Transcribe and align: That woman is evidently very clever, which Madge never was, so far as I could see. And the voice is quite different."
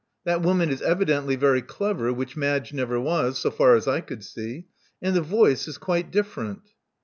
That 0.23 0.41
woman 0.41 0.71
is 0.71 0.81
evidently 0.81 1.35
very 1.35 1.61
clever, 1.61 2.11
which 2.11 2.35
Madge 2.35 2.73
never 2.73 2.99
was, 2.99 3.37
so 3.37 3.51
far 3.51 3.75
as 3.75 3.87
I 3.87 4.01
could 4.01 4.23
see. 4.23 4.65
And 4.99 5.15
the 5.15 5.21
voice 5.21 5.67
is 5.67 5.77
quite 5.77 6.09
different." 6.09 6.71